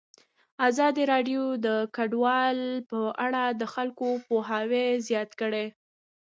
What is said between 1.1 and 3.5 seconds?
راډیو د کډوال په اړه